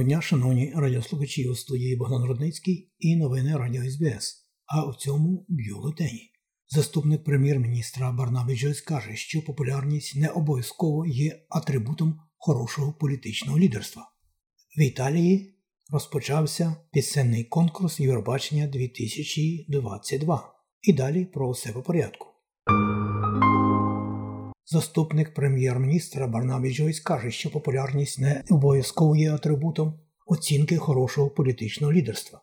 [0.00, 4.46] Доброго дня, шановні радіослухачі у студії Богдан Рудницький і новини Радіо СБС.
[4.66, 6.30] А у цьому бюлетені.
[6.68, 14.02] Заступник прем'єр-міністра Барнабі Джойс каже, що популярність не обов'язково є атрибутом хорошого політичного лідерства.
[14.78, 15.54] В Італії
[15.92, 20.52] розпочався пісенний конкурс Євробачення 2022.
[20.82, 22.29] І далі про все по порядку.
[24.66, 32.40] Заступник прем'єр-міністра Барнабі Джойс каже, що популярність не обов'язково є атрибутом оцінки хорошого політичного лідерства.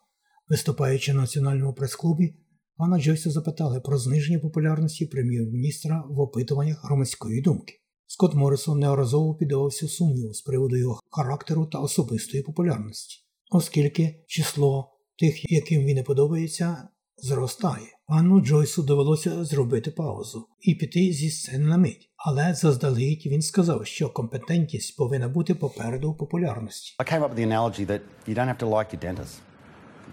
[0.48, 2.34] Виступаючи на національному прес-клубі,
[2.76, 7.74] пана Джойса запитали про зниження популярності прем'єр-міністра в опитуваннях громадської думки.
[8.06, 13.16] Скотт Моррисон неодноразово піддавався сумніву з приводу його характеру та особистої популярності,
[13.50, 17.86] оскільки число тих, яким він не подобається, зростає.
[18.06, 22.07] Пану Джойсу довелося зробити паузу і піти зі сцени на мить.
[22.18, 26.96] Але заздалегідь він сказав, що компетентність повинна бути попереду популярності.
[26.98, 29.34] I came up with the analogy that you don't have to like your dentist.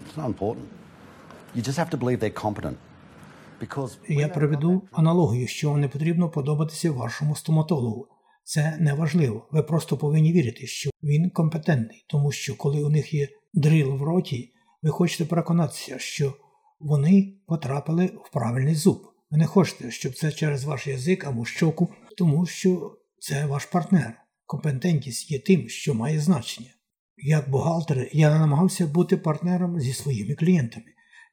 [0.04, 0.66] It's not important.
[1.56, 2.76] You just have to believe they're competent.
[3.60, 8.08] Because Я приведу аналогію, що не потрібно подобатися вашому стоматологу.
[8.44, 9.48] Це не важливо.
[9.50, 14.02] Ви просто повинні вірити, що він компетентний, тому що коли у них є дріл в
[14.02, 16.34] роті, ви хочете переконатися, що
[16.80, 19.12] вони потрапили в правильний зуб.
[19.30, 21.88] Ви не хочете, щоб це через ваш язик або щоку,
[22.18, 24.22] тому що це ваш партнер.
[24.46, 26.70] Компетентність є тим, що має значення.
[27.16, 30.86] Як бухгалтер, я намагався бути партнером зі своїми клієнтами.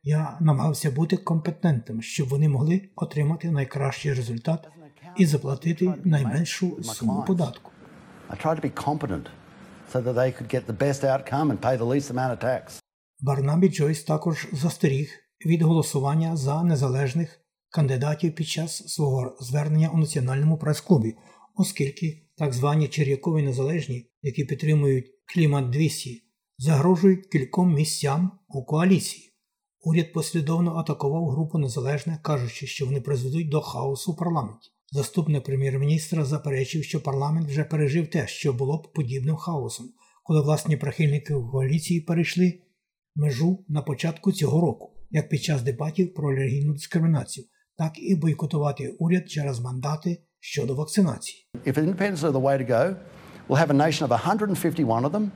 [0.04, 4.68] Я намагався бути компетентним, щоб вони могли отримати найкращий результат
[5.18, 7.72] і заплатити найменшу суму податку.
[13.20, 15.10] Барнабі Джойс також застеріг
[15.46, 17.43] від голосування за незалежних
[17.74, 21.16] кандидатів під час свого звернення у національному прес-клубі,
[21.56, 26.24] оскільки так звані черякові незалежні, які підтримують клімат 200,
[26.58, 29.34] загрожують кільком місцям у коаліції.
[29.82, 34.70] Уряд послідовно атакував групу незалежних, кажучи, що вони призведуть до хаосу в парламенті.
[34.92, 39.90] Заступник прем'єр-міністра заперечив, що парламент вже пережив те, що було б подібним хаосом,
[40.24, 42.62] коли власні прихильники коаліції перейшли
[43.16, 47.48] межу на початку цього року, як під час дебатів про релігійну дискримінацію,
[47.78, 51.48] так і бойкотувати уряд через мандати щодо вакцинації.
[51.66, 52.96] If independence are the way to go,
[53.50, 55.30] we'll have a nation of 151 of them.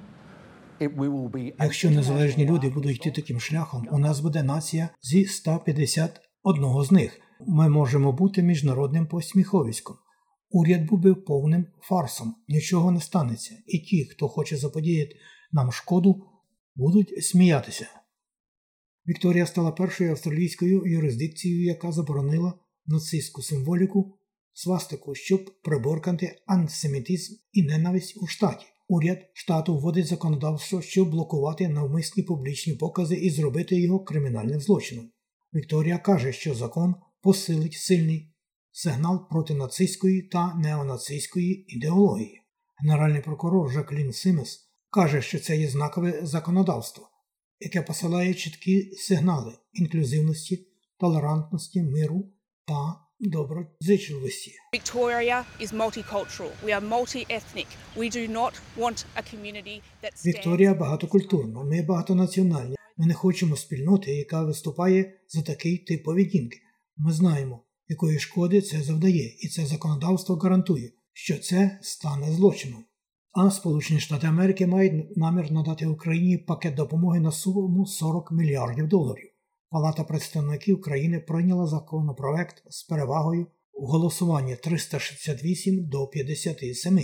[1.59, 7.19] Якщо незалежні люди будуть йти таким шляхом, у нас буде нація зі 151 з них.
[7.47, 9.95] Ми можемо бути міжнародним посміховиськом.
[10.49, 15.15] Уряд був би повним фарсом, нічого не станеться, і ті, хто хоче заподіяти
[15.51, 16.23] нам шкоду,
[16.75, 17.87] будуть сміятися.
[19.07, 22.53] Вікторія стала першою австралійською юрисдикцією, яка заборонила
[22.85, 24.17] нацистську символіку
[24.53, 28.65] свастику, щоб приборкати антисемітизм і ненависть у штаті.
[28.87, 35.11] Уряд штату вводить законодавство, щоб блокувати навмисні публічні покази і зробити його кримінальним злочином.
[35.53, 38.33] Вікторія каже, що закон посилить сильний
[38.71, 42.41] сигнал проти нацистської та неонацистської ідеології.
[42.83, 47.09] Генеральний прокурор Жаклін Симес каже, що це є знакове законодавство,
[47.59, 50.67] яке посилає чіткі сигнали інклюзивності,
[50.99, 52.31] толерантності, миру
[52.67, 54.51] та доброзичливості.
[54.73, 56.49] Victoria is multicultural.
[56.65, 57.67] We are multi-ethnic.
[57.95, 62.75] We do not want a community that stands Вікторія багатокультурна, ми багатонаціональні.
[62.97, 66.57] Ми не хочемо спільноти, яка виступає за такий тип поведінки.
[66.97, 72.85] Ми знаємо, якої шкоди це завдає, і це законодавство гарантує, що це стане злочином.
[73.39, 79.31] А Сполучені Штати Америки мають намір надати Україні пакет допомоги на суму 40 мільярдів доларів.
[79.69, 86.99] Палата представників країни прийняла законопроект з перевагою у голосуванні 368 до 57.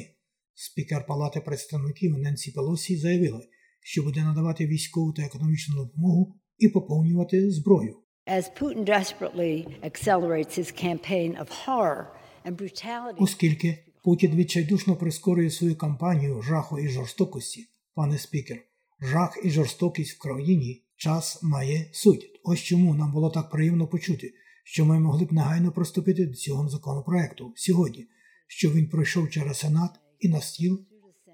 [0.54, 3.42] Спікер Палати представників Ненсі Пелосі заявила,
[3.82, 7.98] що буде надавати військову та економічну допомогу і поповнювати зброю.
[8.28, 12.06] As Putin desperately accelerates his campaign of horror
[12.46, 13.16] and brutality.
[13.18, 18.58] Оскільки Путін відчайдушно прискорює свою кампанію жаху і жорстокості, пане спікер,
[19.02, 22.42] жах і жорстокість в країні час має суть.
[22.44, 24.34] Ось чому нам було так приємно почути,
[24.64, 28.08] що ми могли б негайно приступити до цього законопроекту сьогодні,
[28.48, 30.86] що він пройшов через Сенат і на стіл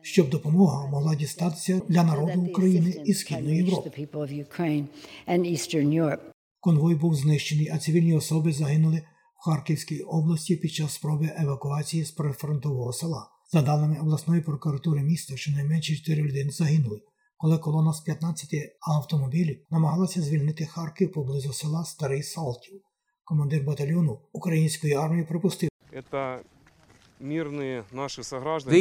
[0.01, 4.07] щоб допомога могла дістатися для народу України і Східної Європи.
[6.59, 9.01] Конвой був знищений, а цивільні особи загинули
[9.41, 13.27] в Харківській області під час спроби евакуації з прифронтового села.
[13.51, 17.01] За даними обласної прокуратури міста, щонайменше 4 людини загинули,
[17.37, 18.49] коли колона з 15
[18.81, 22.81] автомобілів намагалася звільнити Харків поблизу села Старий Салтів.
[23.23, 25.69] Командир батальйону української армії припустив.
[26.11, 26.41] Це
[27.19, 28.77] мирні наші сограждані.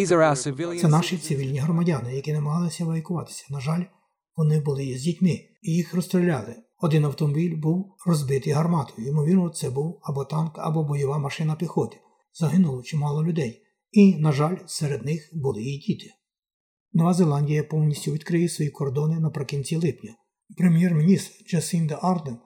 [0.81, 3.45] Це наші цивільні громадяни, які намагалися евакуватися.
[3.51, 3.83] На жаль,
[4.37, 6.57] вони були з дітьми і їх розстріляли.
[6.81, 9.09] Один автомобіль був розбитий гарматою.
[9.09, 11.97] Ймовірно, це був або танк, або бойова машина піхоти.
[12.33, 13.63] Загинуло чимало людей.
[13.91, 16.11] І, на жаль, серед них були і діти.
[16.93, 20.15] Нова Зеландія повністю відкриє свої кордони наприкінці липня.
[20.57, 22.39] Прем'єр-міністр Джасінда Арден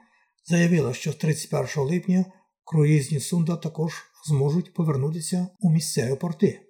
[0.44, 2.24] заявила, що з 31 липня
[2.64, 3.92] круїзні сунда також
[4.28, 6.60] зможуть повернутися у місцеві порти.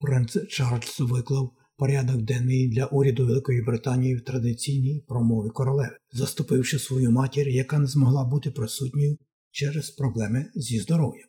[0.00, 1.50] Принц Чарльз виклав
[1.80, 7.86] порядок денний для уряду Великої Британії в традиційній промові королеви, заступивши свою матір, яка не
[7.86, 9.18] змогла бути присутньою
[9.50, 11.28] через проблеми зі здоров'ям.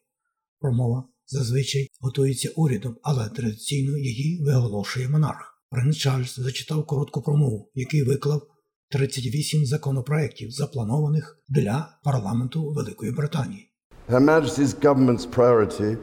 [0.59, 5.61] Промова зазвичай готується урядом, але традиційно її виголошує монарх.
[5.69, 8.41] Принц Чарльз зачитав коротку промову, який виклав
[8.89, 13.71] 38 законопроєктів, запланованих для парламенту Великої Британії.
[14.09, 15.97] Her Majesty's government's priority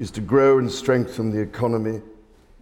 [0.00, 2.00] is to grow and strengthen the economy.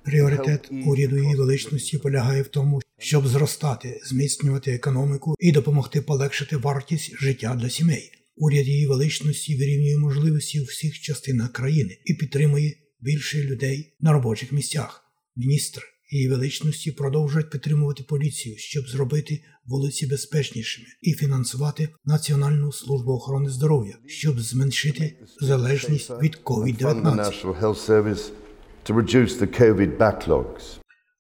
[0.05, 7.17] Пріоритет уряду її величності полягає в тому, щоб зростати, зміцнювати економіку і допомогти полегшити вартість
[7.21, 8.11] життя для сімей.
[8.37, 14.53] Уряд її величності вирівнює можливості у всіх частинах країни і підтримує більше людей на робочих
[14.53, 15.05] місцях.
[15.37, 23.51] Міністр її величності продовжують підтримувати поліцію, щоб зробити вулиці безпечнішими і фінансувати Національну службу охорони
[23.51, 28.31] здоров'я, щоб зменшити залежність від COVID-19.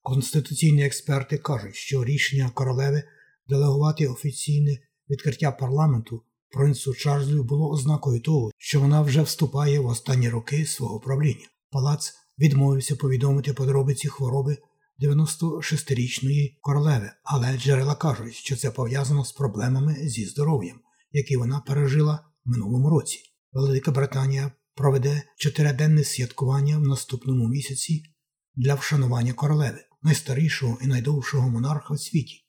[0.02, 3.02] Конституційні експерти кажуть, що рішення королеви
[3.48, 4.78] делегувати офіційне
[5.10, 11.00] відкриття парламенту принцу Чарльзу було ознакою того, що вона вже вступає в останні роки свого
[11.00, 11.46] правління.
[11.70, 14.58] Палац відмовився повідомити подробиці хвороби
[15.02, 20.80] 96-річної королеви, але джерела кажуть, що це пов'язано з проблемами зі здоров'ям,
[21.12, 23.18] які вона пережила в минулому році.
[23.52, 28.02] Велика Британія проведе чотириденне святкування в наступному місяці
[28.54, 32.44] для вшанування королеви, найстарішого і найдовшого монарха в світі,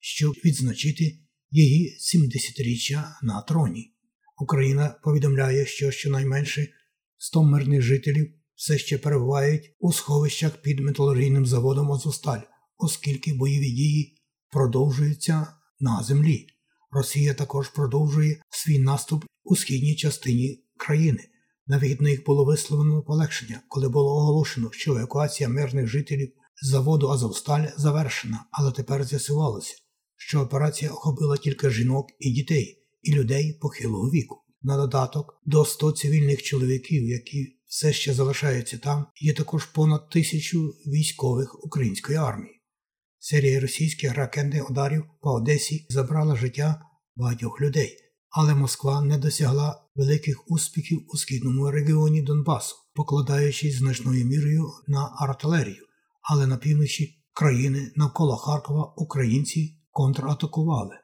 [0.00, 1.18] щоб відзначити
[1.50, 3.94] її 70-річчя на троні.
[4.38, 6.68] Україна повідомляє, що щонайменше
[7.16, 12.40] 100 мирних жителів все ще перебувають у сховищах під металургійним заводом Азовсталь,
[12.78, 14.22] оскільки бойові дії
[14.52, 15.46] продовжуються
[15.80, 16.46] на землі.
[16.90, 21.28] Росія також продовжує свій наступ у східній частині країни.
[21.66, 26.32] Навіть на їх було висловлено полегшення, коли було оголошено, що евакуація мирних жителів
[26.62, 29.74] з заводу Азовсталь завершена, але тепер з'ясувалося,
[30.16, 34.42] що операція охопила тільки жінок і дітей, і людей похилого віку.
[34.62, 40.68] На додаток до 100 цивільних чоловіків, які все ще залишаються там, є також понад тисячу
[40.86, 42.62] військових української армії.
[43.18, 46.82] Серія російських ракетних ударів по Одесі забрала життя
[47.16, 47.96] багатьох людей,
[48.36, 55.86] але Москва не досягла великих успіхів у східному регіоні Донбасу, покладаючись значною мірою на артилерію,
[56.22, 60.94] але на півночі країни навколо Харкова українці контратакували.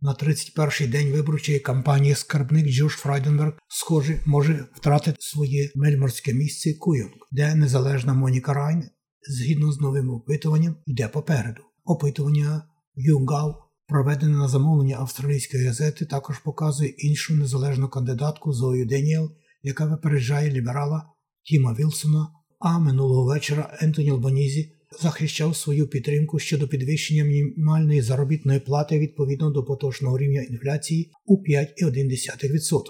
[0.00, 7.12] На 31-й день виборчої кампанії скарбник Джош Фрайденберг, схоже, може втратити своє мельморське місце Куйонг,
[7.32, 8.90] де незалежна Моніка Райн,
[9.28, 11.62] згідно з новим опитуванням, йде попереду.
[11.84, 13.54] Опитування Юнгау,
[13.88, 21.06] проведене на замовлення австралійської газети, також показує іншу незалежну кандидатку Зою Деніел, яка випереджає ліберала
[21.42, 22.28] Тіма Вілсона.
[22.58, 29.64] А минулого вечора Ентоні Албанізі захищав свою підтримку щодо підвищення мінімальної заробітної плати відповідно до
[29.64, 32.82] поточного рівня інфляції у 5,1%.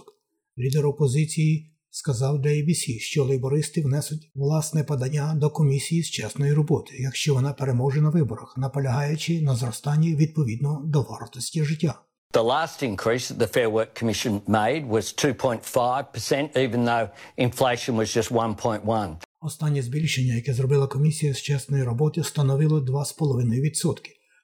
[0.58, 6.94] Лідер опозиції сказав для ABC, що лейбористи внесуть власне подання до комісії з чесної роботи,
[6.98, 12.00] якщо вона переможе на виборах, наполягаючи на зростанні відповідно до вартості життя.
[12.32, 18.16] The last increase that the Fair Work Commission made was 2.5%, even though inflation was
[18.16, 19.16] just 1.1.
[19.40, 23.96] Останнє збільшення, яке зробила комісія з чесної роботи, становило 2,5%,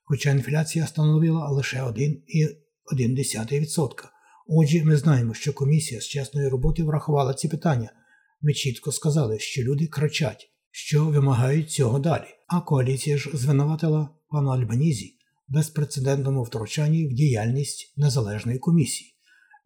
[0.05, 4.18] хоча інфляція становила лише 1,1%.
[4.51, 7.93] Отже, ми знаємо, що комісія з чесної роботи врахувала ці питання.
[8.43, 12.27] Ми чітко сказали, що люди кричать, що вимагають цього далі.
[12.47, 15.15] А коаліція ж звинуватила пана Альбанізі
[15.49, 19.15] в безпрецедентному втручанні в діяльність незалежної комісії.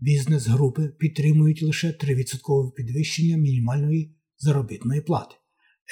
[0.00, 5.34] Бізнес-групи підтримують лише 3% підвищення мінімальної заробітної плати.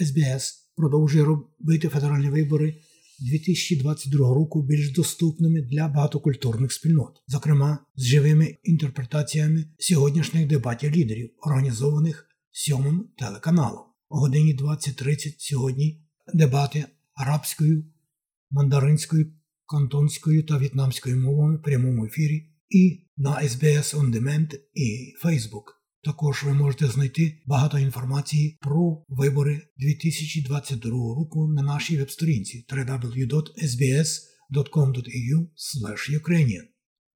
[0.00, 2.74] СБС продовжує робити федеральні вибори
[3.20, 12.26] 2022 року більш доступними для багатокультурних спільнот, зокрема з живими інтерпретаціями сьогоднішніх дебатів лідерів, організованих
[12.50, 13.84] сьомим телеканалом.
[14.08, 16.84] О годині 20.30 сьогодні дебати
[17.14, 17.84] арабською,
[18.50, 19.32] мандаринською,
[19.66, 25.79] кантонською та в'єтнамською мовами в прямому ефірі і на SBS On Demand і Facebook.
[26.02, 33.50] Також ви можете знайти багато інформації про вибори 2022 року на нашій веб-сторінці www.sbs.com.au
[36.20, 36.62] Ukrainian.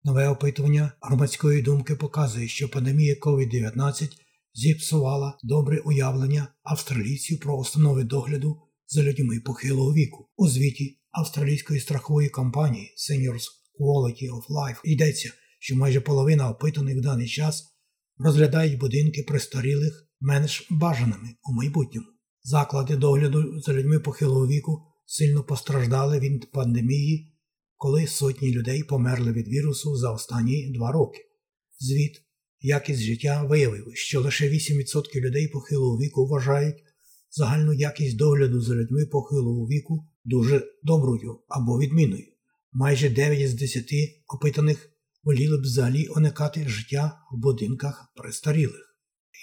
[0.04, 4.08] Нове опитування громадської думки показує, що пандемія COVID-19
[4.54, 10.28] зіпсувала добре уявлення австралійців про установи догляду за людьми похилого віку.
[10.36, 13.44] У звіті австралійської страхової компанії Seniors
[13.80, 17.73] Quality of Life йдеться, що майже половина опитаних в даний час
[18.18, 22.06] розглядають будинки престарілих менш бажаними у майбутньому.
[22.42, 27.34] Заклади догляду за людьми похилого віку сильно постраждали від пандемії,
[27.76, 31.18] коли сотні людей померли від вірусу за останні два роки.
[31.78, 32.22] Звіт
[32.60, 36.76] якість життя виявив, що лише 8% людей похилого віку вважають
[37.30, 42.26] загальну якість догляду за людьми похилого віку дуже доброю або відмінною.
[42.72, 43.84] Майже 9 з 10
[44.26, 44.90] опитаних
[45.24, 48.96] воліли б взагалі уникати життя в будинках престарілих.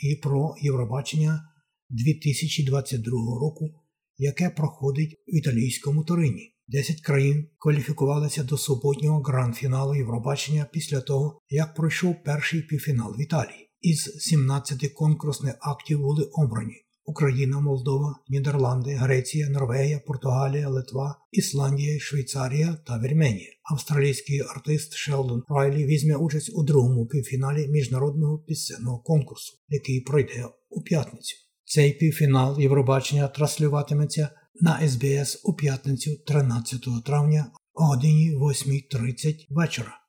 [0.03, 1.43] І про Євробачення
[1.89, 3.69] 2022 року,
[4.17, 6.55] яке проходить в італійському Торині.
[6.67, 13.69] Десять країн кваліфікувалися до суботнього гранд-фіналу Євробачення після того, як пройшов перший півфінал в Італії.
[13.81, 16.75] Із 17 конкурсних актів були обрані
[17.11, 23.49] Україна, Молдова, Нідерланди, Греція, Норвегія, Португалія, Литва, Ісландія, Швейцарія та Вірменія.
[23.71, 30.81] Австралійський артист Шелдон Райлі візьме участь у другому півфіналі міжнародного пісенного конкурсу, який пройде у
[30.81, 31.35] п'ятницю.
[31.65, 34.29] Цей півфінал Євробачення транслюватиметься
[34.61, 40.00] на СБС у п'ятницю 13 травня о годині 8.30 вечора.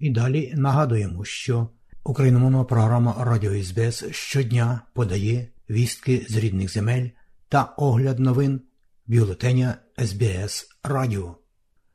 [0.00, 1.68] І далі нагадуємо, що
[2.04, 7.08] україномовна програма Радіо СБС щодня подає вістки з рідних земель
[7.48, 8.60] та огляд новин
[9.06, 11.36] бюлетеня СБС Радіо.